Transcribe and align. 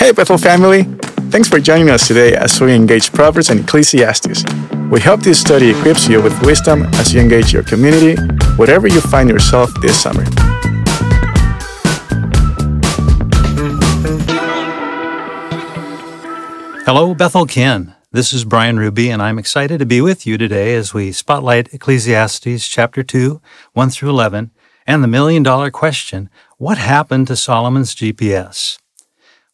Hey, 0.00 0.12
Bethel 0.12 0.38
family! 0.38 0.84
Thanks 1.28 1.46
for 1.46 1.60
joining 1.60 1.90
us 1.90 2.08
today 2.08 2.34
as 2.34 2.58
we 2.58 2.74
engage 2.74 3.12
Proverbs 3.12 3.50
and 3.50 3.60
Ecclesiastes. 3.60 4.44
We 4.90 4.98
hope 4.98 5.20
this 5.20 5.38
study 5.38 5.68
equips 5.68 6.08
you 6.08 6.22
with 6.22 6.40
wisdom 6.40 6.84
as 6.94 7.12
you 7.12 7.20
engage 7.20 7.52
your 7.52 7.64
community, 7.64 8.18
wherever 8.56 8.88
you 8.88 9.02
find 9.02 9.28
yourself 9.28 9.70
this 9.82 10.00
summer. 10.02 10.24
Hello, 16.86 17.14
Bethel 17.14 17.44
Kin. 17.44 17.94
This 18.10 18.32
is 18.32 18.46
Brian 18.46 18.78
Ruby, 18.78 19.10
and 19.10 19.20
I'm 19.20 19.38
excited 19.38 19.80
to 19.80 19.86
be 19.86 20.00
with 20.00 20.26
you 20.26 20.38
today 20.38 20.76
as 20.76 20.94
we 20.94 21.12
spotlight 21.12 21.74
Ecclesiastes 21.74 22.66
chapter 22.66 23.02
2, 23.02 23.42
1 23.74 23.90
through 23.90 24.08
11, 24.08 24.50
and 24.86 25.04
the 25.04 25.08
million 25.08 25.42
dollar 25.42 25.70
question 25.70 26.30
what 26.56 26.78
happened 26.78 27.26
to 27.26 27.36
Solomon's 27.36 27.94
GPS? 27.94 28.79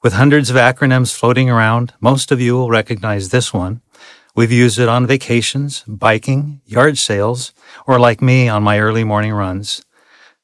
With 0.02 0.12
hundreds 0.12 0.50
of 0.50 0.56
acronyms 0.56 1.14
floating 1.14 1.48
around, 1.48 1.94
most 2.00 2.30
of 2.30 2.40
you 2.40 2.54
will 2.54 2.70
recognize 2.70 3.30
this 3.30 3.52
one. 3.52 3.80
We've 4.34 4.52
used 4.52 4.78
it 4.78 4.88
on 4.88 5.06
vacations, 5.06 5.82
biking, 5.86 6.60
yard 6.66 6.98
sales, 6.98 7.52
or 7.86 7.98
like 7.98 8.20
me 8.20 8.48
on 8.48 8.62
my 8.62 8.78
early 8.78 9.04
morning 9.04 9.32
runs. 9.32 9.82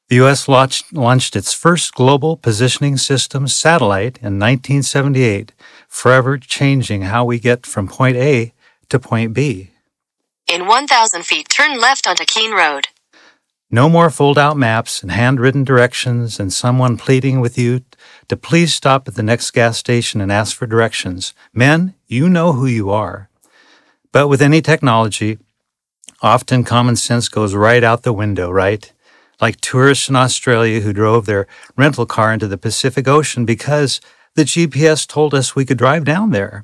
The 0.09 0.15
U.S. 0.17 0.47
launched, 0.47 0.91
launched, 0.93 1.35
its 1.35 1.53
first 1.53 1.93
global 1.93 2.35
positioning 2.35 2.97
system 2.97 3.47
satellite 3.47 4.17
in 4.17 4.39
1978, 4.39 5.53
forever 5.87 6.37
changing 6.37 7.03
how 7.03 7.23
we 7.23 7.39
get 7.39 7.65
from 7.65 7.87
point 7.87 8.17
A 8.17 8.53
to 8.89 8.99
point 8.99 9.33
B. 9.33 9.71
In 10.47 10.67
1,000 10.67 11.23
feet, 11.23 11.47
turn 11.49 11.79
left 11.79 12.07
onto 12.07 12.25
Keene 12.25 12.53
Road. 12.53 12.87
No 13.71 13.89
more 13.89 14.09
fold 14.09 14.37
out 14.37 14.55
maps 14.55 15.01
and 15.01 15.11
handwritten 15.11 15.63
directions 15.63 16.39
and 16.39 16.53
someone 16.53 16.97
pleading 16.97 17.39
with 17.39 17.57
you 17.57 17.81
to 18.27 18.37
please 18.37 18.73
stop 18.73 19.07
at 19.07 19.15
the 19.15 19.23
next 19.23 19.51
gas 19.51 19.77
station 19.77 20.21
and 20.21 20.31
ask 20.31 20.55
for 20.55 20.67
directions. 20.67 21.33
Men, 21.53 21.95
you 22.07 22.29
know 22.29 22.53
who 22.53 22.65
you 22.65 22.89
are. 22.89 23.29
But 24.11 24.27
with 24.27 24.41
any 24.41 24.61
technology, 24.61 25.39
often 26.21 26.63
common 26.63 26.95
sense 26.95 27.27
goes 27.27 27.55
right 27.55 27.83
out 27.83 28.03
the 28.03 28.13
window, 28.13 28.49
right? 28.49 28.91
Like 29.41 29.59
tourists 29.59 30.07
in 30.07 30.15
Australia 30.15 30.79
who 30.79 30.93
drove 30.93 31.25
their 31.25 31.47
rental 31.75 32.05
car 32.05 32.31
into 32.31 32.47
the 32.47 32.57
Pacific 32.57 33.07
Ocean 33.07 33.45
because 33.45 33.99
the 34.35 34.43
GPS 34.43 35.07
told 35.07 35.33
us 35.33 35.55
we 35.55 35.65
could 35.65 35.77
drive 35.77 36.05
down 36.05 36.31
there. 36.31 36.63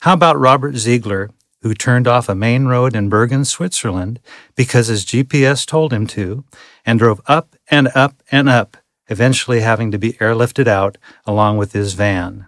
How 0.00 0.14
about 0.14 0.38
Robert 0.38 0.76
Ziegler, 0.76 1.30
who 1.62 1.74
turned 1.74 2.08
off 2.08 2.28
a 2.28 2.34
main 2.34 2.66
road 2.66 2.96
in 2.96 3.08
Bergen, 3.08 3.44
Switzerland, 3.44 4.20
because 4.54 4.86
his 4.86 5.04
GPS 5.04 5.66
told 5.66 5.92
him 5.92 6.06
to, 6.08 6.44
and 6.86 6.98
drove 6.98 7.20
up 7.26 7.56
and 7.70 7.88
up 7.94 8.22
and 8.30 8.48
up, 8.48 8.76
eventually 9.10 9.60
having 9.60 9.90
to 9.90 9.98
be 9.98 10.14
airlifted 10.14 10.66
out 10.66 10.96
along 11.26 11.58
with 11.58 11.72
his 11.72 11.92
van. 11.92 12.46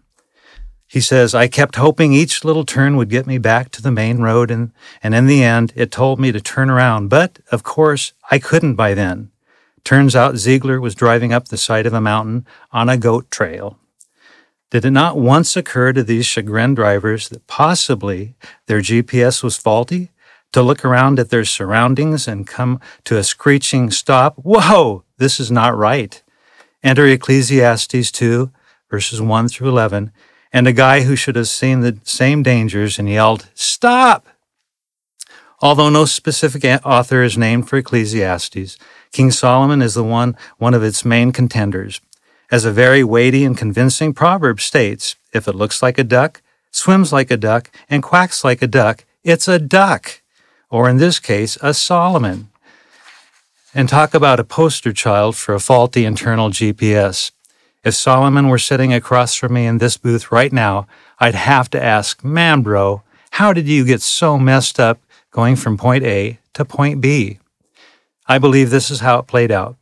He 0.86 1.00
says, 1.00 1.34
I 1.34 1.48
kept 1.48 1.76
hoping 1.76 2.12
each 2.12 2.44
little 2.44 2.64
turn 2.64 2.96
would 2.96 3.08
get 3.08 3.26
me 3.26 3.38
back 3.38 3.70
to 3.70 3.82
the 3.82 3.90
main 3.90 4.18
road, 4.18 4.50
and, 4.50 4.72
and 5.02 5.14
in 5.14 5.26
the 5.26 5.42
end, 5.42 5.72
it 5.74 5.90
told 5.90 6.20
me 6.20 6.32
to 6.32 6.40
turn 6.40 6.68
around. 6.68 7.08
But, 7.08 7.40
of 7.50 7.62
course, 7.62 8.12
I 8.30 8.38
couldn't 8.38 8.74
by 8.74 8.92
then. 8.92 9.30
Turns 9.84 10.14
out 10.14 10.36
Ziegler 10.36 10.80
was 10.80 10.94
driving 10.94 11.32
up 11.32 11.48
the 11.48 11.56
side 11.56 11.86
of 11.86 11.94
a 11.94 12.00
mountain 12.00 12.46
on 12.72 12.88
a 12.88 12.98
goat 12.98 13.30
trail. 13.30 13.78
Did 14.70 14.84
it 14.84 14.90
not 14.90 15.18
once 15.18 15.56
occur 15.56 15.92
to 15.92 16.02
these 16.02 16.26
chagrin 16.26 16.74
drivers 16.74 17.28
that 17.30 17.46
possibly 17.46 18.34
their 18.66 18.80
GPS 18.80 19.42
was 19.42 19.56
faulty? 19.56 20.10
To 20.52 20.62
look 20.62 20.84
around 20.84 21.18
at 21.18 21.30
their 21.30 21.46
surroundings 21.46 22.28
and 22.28 22.46
come 22.46 22.80
to 23.04 23.16
a 23.16 23.24
screeching 23.24 23.90
stop? 23.90 24.36
Whoa, 24.36 25.04
this 25.16 25.40
is 25.40 25.50
not 25.50 25.74
right. 25.74 26.21
Enter 26.82 27.06
Ecclesiastes 27.06 28.10
2, 28.10 28.50
verses 28.90 29.20
1 29.20 29.48
through 29.48 29.68
11, 29.68 30.12
and 30.52 30.66
a 30.66 30.72
guy 30.72 31.02
who 31.02 31.16
should 31.16 31.36
have 31.36 31.48
seen 31.48 31.80
the 31.80 31.98
same 32.04 32.42
dangers 32.42 32.98
and 32.98 33.08
yelled, 33.08 33.48
Stop! 33.54 34.26
Although 35.60 35.90
no 35.90 36.04
specific 36.04 36.64
author 36.84 37.22
is 37.22 37.38
named 37.38 37.68
for 37.68 37.76
Ecclesiastes, 37.76 38.76
King 39.12 39.30
Solomon 39.30 39.80
is 39.80 39.94
the 39.94 40.02
one, 40.02 40.36
one 40.58 40.74
of 40.74 40.82
its 40.82 41.04
main 41.04 41.30
contenders 41.30 42.00
as 42.52 42.66
a 42.66 42.70
very 42.70 43.02
weighty 43.02 43.44
and 43.44 43.56
convincing 43.56 44.12
proverb 44.12 44.60
states, 44.60 45.16
if 45.32 45.48
it 45.48 45.54
looks 45.54 45.82
like 45.82 45.98
a 45.98 46.04
duck, 46.04 46.42
swims 46.70 47.10
like 47.10 47.30
a 47.30 47.36
duck, 47.38 47.70
and 47.88 48.02
quacks 48.02 48.44
like 48.44 48.60
a 48.60 48.66
duck, 48.66 49.06
it's 49.24 49.48
a 49.48 49.58
duck, 49.58 50.20
or 50.68 50.88
in 50.88 50.98
this 50.98 51.18
case, 51.18 51.56
a 51.62 51.72
Solomon. 51.72 52.50
And 53.74 53.88
talk 53.88 54.12
about 54.12 54.38
a 54.38 54.44
poster 54.44 54.92
child 54.92 55.34
for 55.34 55.54
a 55.54 55.60
faulty 55.60 56.04
internal 56.04 56.50
GPS. 56.50 57.30
If 57.82 57.94
Solomon 57.94 58.48
were 58.48 58.58
sitting 58.58 58.92
across 58.92 59.34
from 59.34 59.54
me 59.54 59.64
in 59.64 59.78
this 59.78 59.96
booth 59.96 60.30
right 60.30 60.52
now, 60.52 60.86
I'd 61.18 61.34
have 61.34 61.70
to 61.70 61.82
ask, 61.82 62.22
man, 62.22 62.60
bro, 62.60 63.02
how 63.32 63.54
did 63.54 63.66
you 63.66 63.86
get 63.86 64.02
so 64.02 64.38
messed 64.38 64.78
up 64.78 65.00
going 65.30 65.56
from 65.56 65.78
point 65.78 66.04
A 66.04 66.38
to 66.52 66.66
point 66.66 67.00
B? 67.00 67.38
I 68.28 68.36
believe 68.36 68.68
this 68.68 68.90
is 68.90 69.00
how 69.00 69.20
it 69.20 69.26
played 69.26 69.50
out. 69.50 69.76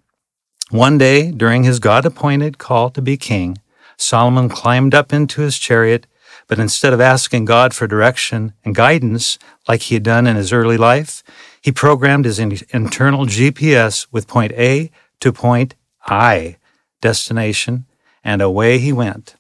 One 0.71 0.97
day, 0.97 1.33
during 1.33 1.65
his 1.65 1.81
God 1.81 2.07
appointed 2.07 2.59
call 2.59 2.91
to 2.91 3.03
be 3.03 3.17
king, 3.17 3.59
Solomon 3.97 4.49
climbed 4.49 4.95
up 4.95 5.13
into 5.13 5.41
his 5.41 5.59
chariot, 5.59 6.07
but 6.47 6.61
instead 6.61 6.93
of 6.93 7.01
asking 7.01 7.45
God 7.45 7.75
for 7.75 7.89
direction 7.89 8.53
and 8.65 8.73
guidance 8.73 9.37
like 9.67 9.83
he 9.83 9.97
had 9.97 10.05
done 10.05 10.29
in 10.29 10.37
his 10.37 10.53
early 10.53 10.77
life, 10.77 11.25
he 11.61 11.73
programmed 11.73 12.25
his 12.25 12.39
internal 12.39 13.27
GPS 13.27 14.07
with 14.11 14.27
point 14.27 14.53
A 14.53 14.91
to 15.21 15.33
point 15.33 15.75
I, 16.07 16.57
destination, 17.01 17.87
and 18.25 18.41
away 18.41 18.79
he 18.79 18.93
went. 18.93 19.37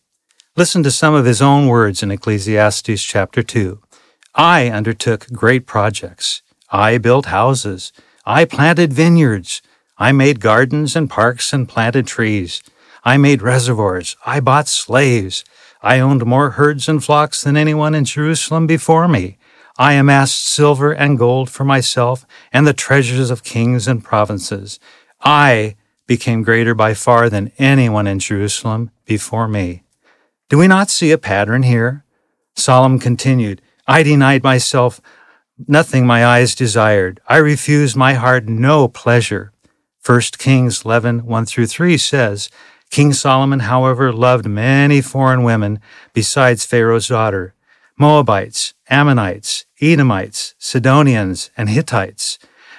Listen 0.57 0.83
to 0.83 0.91
some 0.91 1.15
of 1.15 1.25
his 1.25 1.41
own 1.41 1.67
words 1.67 2.03
in 2.03 2.11
Ecclesiastes 2.11 3.03
chapter 3.03 3.43
2. 3.43 3.81
I 4.35 4.69
undertook 4.69 5.27
great 5.33 5.67
projects. 5.67 6.43
I 6.71 6.99
built 6.99 7.27
houses. 7.27 7.93
I 8.27 8.45
planted 8.45 8.93
vineyards. 8.93 9.63
I 9.99 10.13
made 10.13 10.41
gardens 10.41 10.95
and 10.95 11.11
parks 11.11 11.53
and 11.53 11.69
planted 11.69 12.07
trees. 12.07 12.63
I 13.05 13.17
made 13.17 13.43
reservoirs. 13.43 14.17
I 14.27 14.41
bought 14.41 14.69
slaves. 14.69 15.45
I 15.83 15.99
owned 15.99 16.27
more 16.27 16.51
herds 16.51 16.89
and 16.89 17.03
flocks 17.03 17.43
than 17.43 17.57
anyone 17.57 17.95
in 17.95 18.05
Jerusalem 18.05 18.67
before 18.67 19.09
me. 19.09 19.39
I 19.81 19.95
amassed 19.95 20.47
silver 20.47 20.93
and 20.93 21.17
gold 21.17 21.49
for 21.49 21.65
myself 21.65 22.27
and 22.53 22.67
the 22.67 22.75
treasures 22.75 23.31
of 23.31 23.43
kings 23.43 23.89
and 23.89 24.05
provinces. 24.05 24.79
I 25.23 25.77
became 26.07 26.43
greater 26.43 26.75
by 26.75 26.93
far 26.93 27.31
than 27.31 27.51
anyone 27.57 28.07
in 28.07 28.19
Jerusalem 28.19 28.91
before 29.07 29.49
me. 29.49 29.85
Do 30.51 30.59
we 30.59 30.69
not 30.69 30.91
see 30.91 31.13
a 31.13 31.17
pattern 31.17 31.63
here? 31.63 32.05
Solomon 32.55 32.99
continued, 32.99 33.63
I 33.87 34.03
denied 34.03 34.43
myself 34.45 35.01
nothing 35.67 36.07
my 36.07 36.27
eyes 36.27 36.55
desired. 36.55 37.19
I 37.27 37.39
refused 37.39 37.97
my 37.97 38.13
heart 38.13 38.47
no 38.47 38.87
pleasure. 38.87 39.51
1 40.05 40.21
Kings 40.37 40.85
11, 40.85 41.25
1 41.25 41.47
through 41.47 41.69
3 41.69 41.97
says, 41.97 42.51
King 42.91 43.15
Solomon, 43.15 43.61
however, 43.61 44.13
loved 44.13 44.45
many 44.45 45.01
foreign 45.01 45.43
women 45.43 45.81
besides 46.13 46.67
Pharaoh's 46.67 47.09
daughter, 47.09 47.55
Moabites, 47.97 48.75
Ammonites, 48.91 49.65
Edomites, 49.81 50.55
Sidonians, 50.59 51.51
and 51.57 51.69
Hittites. 51.69 52.39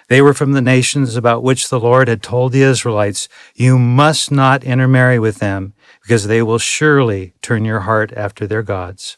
They 0.09 0.22
were 0.22 0.33
from 0.33 0.51
the 0.51 0.61
nations 0.61 1.16
about 1.16 1.41
which 1.41 1.69
the 1.69 1.79
Lord 1.79 2.09
had 2.09 2.22
told 2.22 2.51
the 2.51 2.63
Israelites, 2.63 3.29
You 3.55 3.79
must 3.79 4.29
not 4.29 4.63
intermarry 4.66 5.17
with 5.17 5.38
them, 5.38 5.73
because 6.03 6.27
they 6.27 6.41
will 6.41 6.59
surely 6.59 7.33
turn 7.41 7.63
your 7.63 7.81
heart 7.81 8.11
after 8.11 8.45
their 8.45 8.61
gods. 8.61 9.17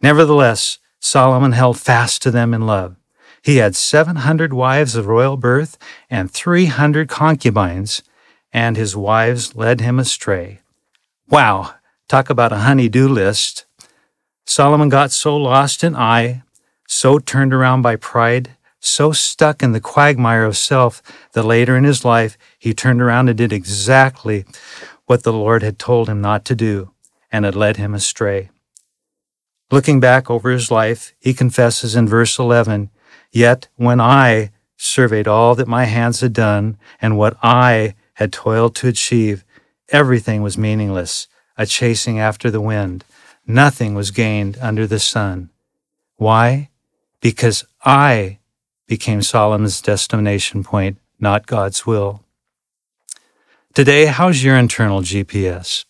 Nevertheless, 0.00 0.78
Solomon 1.00 1.52
held 1.52 1.80
fast 1.80 2.22
to 2.22 2.30
them 2.30 2.54
in 2.54 2.64
love. 2.64 2.94
He 3.42 3.56
had 3.56 3.74
700 3.74 4.52
wives 4.52 4.94
of 4.94 5.06
royal 5.06 5.36
birth 5.36 5.78
and 6.08 6.30
300 6.30 7.08
concubines, 7.08 8.02
and 8.52 8.76
his 8.76 8.96
wives 8.96 9.56
led 9.56 9.80
him 9.80 9.98
astray. 9.98 10.60
Wow, 11.28 11.74
talk 12.06 12.30
about 12.30 12.52
a 12.52 12.58
honey-do 12.58 13.08
list. 13.08 13.64
Solomon 14.46 14.88
got 14.88 15.12
so 15.12 15.36
lost 15.36 15.84
in 15.84 15.94
I, 15.94 16.42
so 16.86 17.18
turned 17.18 17.54
around 17.54 17.82
by 17.82 17.96
pride, 17.96 18.56
so 18.80 19.12
stuck 19.12 19.62
in 19.62 19.72
the 19.72 19.80
quagmire 19.80 20.44
of 20.44 20.56
self 20.56 21.02
that 21.32 21.44
later 21.44 21.76
in 21.76 21.84
his 21.84 22.04
life 22.04 22.36
he 22.58 22.74
turned 22.74 23.00
around 23.00 23.28
and 23.28 23.38
did 23.38 23.52
exactly 23.52 24.44
what 25.06 25.22
the 25.22 25.32
Lord 25.32 25.62
had 25.62 25.78
told 25.78 26.08
him 26.08 26.20
not 26.20 26.44
to 26.46 26.54
do, 26.54 26.90
and 27.30 27.44
had 27.44 27.54
led 27.54 27.76
him 27.76 27.94
astray. 27.94 28.50
Looking 29.70 30.00
back 30.00 30.30
over 30.30 30.50
his 30.50 30.70
life, 30.70 31.14
he 31.20 31.32
confesses 31.32 31.94
in 31.94 32.08
verse 32.08 32.38
11, 32.38 32.90
Yet 33.30 33.68
when 33.76 34.00
I 34.00 34.50
surveyed 34.76 35.28
all 35.28 35.54
that 35.54 35.68
my 35.68 35.84
hands 35.84 36.20
had 36.20 36.32
done 36.32 36.76
and 37.00 37.16
what 37.16 37.36
I 37.42 37.94
had 38.14 38.32
toiled 38.32 38.74
to 38.76 38.88
achieve, 38.88 39.44
everything 39.90 40.42
was 40.42 40.58
meaningless, 40.58 41.28
a 41.56 41.66
chasing 41.66 42.18
after 42.18 42.50
the 42.50 42.60
wind. 42.60 43.04
Nothing 43.50 43.94
was 43.94 44.12
gained 44.12 44.56
under 44.60 44.86
the 44.86 45.00
sun. 45.00 45.50
Why? 46.16 46.70
Because 47.20 47.64
I 47.84 48.38
became 48.86 49.22
Solomon's 49.22 49.82
destination 49.82 50.62
point, 50.62 50.98
not 51.18 51.48
God's 51.48 51.84
will. 51.84 52.22
Today, 53.74 54.06
how's 54.06 54.44
your 54.44 54.56
internal 54.56 55.00
GPS? 55.00 55.84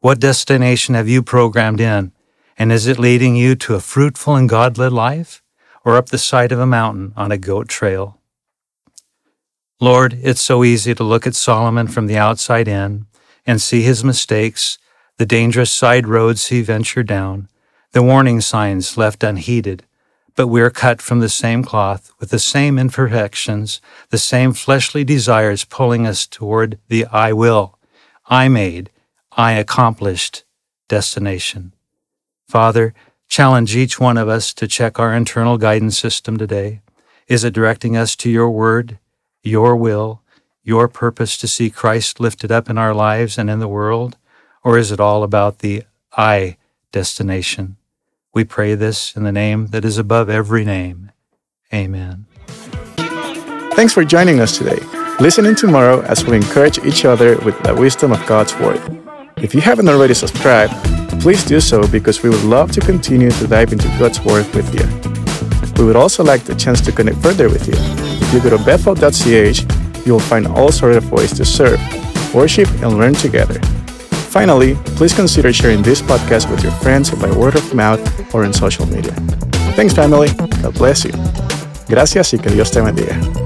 What 0.00 0.18
destination 0.18 0.94
have 0.94 1.06
you 1.06 1.22
programmed 1.22 1.78
in? 1.78 2.12
And 2.56 2.72
is 2.72 2.86
it 2.86 2.98
leading 2.98 3.36
you 3.36 3.54
to 3.56 3.74
a 3.74 3.80
fruitful 3.80 4.36
and 4.36 4.48
God 4.48 4.78
led 4.78 4.92
life 4.94 5.42
or 5.84 5.96
up 5.96 6.06
the 6.06 6.16
side 6.16 6.52
of 6.52 6.58
a 6.58 6.66
mountain 6.66 7.12
on 7.18 7.30
a 7.30 7.36
goat 7.36 7.68
trail? 7.68 8.18
Lord, 9.78 10.18
it's 10.22 10.40
so 10.40 10.64
easy 10.64 10.94
to 10.94 11.04
look 11.04 11.26
at 11.26 11.34
Solomon 11.34 11.86
from 11.86 12.06
the 12.06 12.16
outside 12.16 12.66
in 12.66 13.04
and 13.46 13.60
see 13.60 13.82
his 13.82 14.02
mistakes, 14.02 14.78
the 15.18 15.26
dangerous 15.26 15.72
side 15.72 16.06
roads 16.06 16.48
he 16.48 16.62
ventured 16.62 17.06
down, 17.06 17.48
the 17.92 18.02
warning 18.02 18.40
signs 18.40 18.96
left 18.96 19.22
unheeded. 19.22 19.84
But 20.36 20.48
we 20.48 20.60
are 20.60 20.70
cut 20.70 21.00
from 21.00 21.20
the 21.20 21.28
same 21.28 21.62
cloth 21.62 22.12
with 22.18 22.30
the 22.30 22.38
same 22.38 22.78
imperfections, 22.78 23.80
the 24.10 24.18
same 24.18 24.52
fleshly 24.52 25.04
desires 25.04 25.64
pulling 25.64 26.06
us 26.06 26.26
toward 26.26 26.78
the 26.88 27.06
I 27.06 27.32
will, 27.32 27.78
I 28.26 28.48
made, 28.48 28.90
I 29.32 29.52
accomplished 29.52 30.44
destination. 30.88 31.72
Father, 32.48 32.94
challenge 33.28 33.76
each 33.76 34.00
one 34.00 34.18
of 34.18 34.28
us 34.28 34.52
to 34.54 34.66
check 34.66 34.98
our 34.98 35.14
internal 35.14 35.56
guidance 35.56 35.98
system 35.98 36.36
today. 36.36 36.80
Is 37.28 37.44
it 37.44 37.54
directing 37.54 37.96
us 37.96 38.16
to 38.16 38.30
your 38.30 38.50
word? 38.50 38.98
your 39.44 39.76
will, 39.76 40.22
your 40.62 40.88
purpose 40.88 41.36
to 41.36 41.46
see 41.46 41.70
Christ 41.70 42.18
lifted 42.18 42.50
up 42.50 42.70
in 42.70 42.78
our 42.78 42.94
lives 42.94 43.36
and 43.38 43.50
in 43.50 43.58
the 43.58 43.68
world? 43.68 44.16
Or 44.64 44.78
is 44.78 44.90
it 44.90 44.98
all 44.98 45.22
about 45.22 45.58
the 45.58 45.84
I 46.16 46.56
destination? 46.90 47.76
We 48.32 48.44
pray 48.44 48.74
this 48.74 49.14
in 49.14 49.22
the 49.22 49.30
name 49.30 49.68
that 49.68 49.84
is 49.84 49.98
above 49.98 50.28
every 50.28 50.64
name. 50.64 51.12
Amen. 51.72 52.26
Thanks 53.76 53.92
for 53.92 54.04
joining 54.04 54.40
us 54.40 54.56
today. 54.56 54.78
Listen 55.20 55.46
in 55.46 55.54
tomorrow 55.54 56.00
as 56.02 56.24
we 56.24 56.36
encourage 56.36 56.78
each 56.78 57.04
other 57.04 57.36
with 57.38 57.60
the 57.62 57.74
wisdom 57.74 58.10
of 58.10 58.24
God's 58.26 58.54
Word. 58.58 58.80
If 59.36 59.54
you 59.54 59.60
haven't 59.60 59.88
already 59.88 60.14
subscribed, 60.14 60.72
please 61.20 61.44
do 61.44 61.60
so 61.60 61.86
because 61.86 62.22
we 62.22 62.30
would 62.30 62.44
love 62.44 62.72
to 62.72 62.80
continue 62.80 63.30
to 63.30 63.46
dive 63.46 63.72
into 63.72 63.88
God's 63.98 64.20
Word 64.20 64.46
with 64.54 64.72
you. 64.74 64.86
We 65.76 65.84
would 65.84 65.96
also 65.96 66.24
like 66.24 66.44
the 66.44 66.54
chance 66.54 66.80
to 66.82 66.92
connect 66.92 67.18
further 67.18 67.48
with 67.48 67.66
you 67.66 67.74
If 67.76 68.32
you 68.32 68.40
go 68.40 68.56
to 68.56 68.64
bethel.ch, 68.64 70.06
you'll 70.06 70.20
find 70.20 70.46
all 70.46 70.72
sorts 70.72 70.96
of 70.96 71.12
ways 71.12 71.32
to 71.34 71.44
serve, 71.44 71.80
worship, 72.34 72.68
and 72.82 72.96
learn 72.96 73.14
together. 73.14 73.60
Finally, 74.34 74.74
please 74.96 75.14
consider 75.14 75.52
sharing 75.52 75.80
this 75.80 76.02
podcast 76.02 76.50
with 76.50 76.60
your 76.64 76.72
friends 76.82 77.08
by 77.08 77.30
word 77.30 77.54
of 77.54 77.72
mouth 77.72 78.02
or 78.34 78.44
in 78.44 78.52
social 78.52 78.84
media. 78.86 79.12
Thanks, 79.76 79.94
family. 79.94 80.28
God 80.60 80.74
bless 80.74 81.04
you. 81.04 81.12
Gracias 81.88 82.34
y 82.34 82.38
que 82.38 82.50
Dios 82.50 82.72
te 82.72 82.80
bendiga. 82.80 83.43